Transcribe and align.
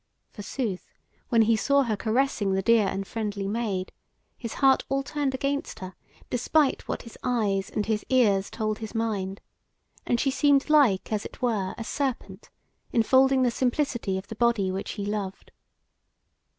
Forsooth, 0.31 0.95
when 1.29 1.43
he 1.43 1.55
saw 1.55 1.83
her 1.83 1.95
caressing 1.95 2.53
the 2.55 2.63
dear 2.63 2.87
and 2.87 3.05
friendly 3.05 3.47
Maid, 3.47 3.91
his 4.35 4.55
heart 4.55 4.83
all 4.89 5.03
turned 5.03 5.35
against 5.35 5.77
her, 5.77 5.93
despite 6.31 6.87
what 6.87 7.03
his 7.03 7.19
eyes 7.21 7.69
and 7.69 7.85
his 7.85 8.03
ears 8.09 8.49
told 8.49 8.79
his 8.79 8.95
mind, 8.95 9.41
and 10.03 10.19
she 10.19 10.31
seemed 10.31 10.71
like 10.71 11.13
as 11.13 11.23
it 11.23 11.39
were 11.43 11.75
a 11.77 11.83
serpent 11.83 12.49
enfolding 12.91 13.43
the 13.43 13.51
simplicity 13.51 14.17
of 14.17 14.25
the 14.25 14.33
body 14.35 14.71
which 14.71 14.93
he 14.93 15.05
loved. 15.05 15.51